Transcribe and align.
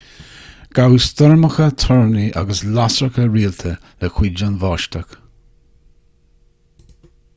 ghabh 0.77 0.93
stoirmeacha 1.07 1.67
toirní 1.83 2.23
agus 2.41 2.61
lasracha 2.77 3.27
rialta 3.35 3.75
le 4.07 4.11
cuid 4.17 4.41
den 4.41 4.57
bháisteach 4.65 5.15